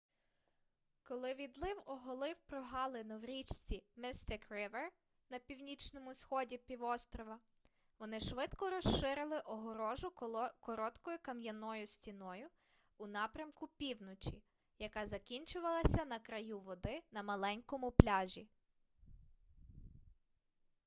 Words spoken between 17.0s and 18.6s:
на маленькому пляжі